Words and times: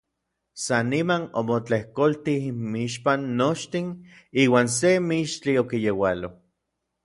San 0.65 0.85
niman 0.91 1.23
omotlejkoltij 1.39 2.41
inmixpan 2.51 3.21
nochtin 3.39 3.87
iuan 4.43 4.67
se 4.77 4.91
mixtli 5.09 5.53
okiyeualoj. 5.63 6.35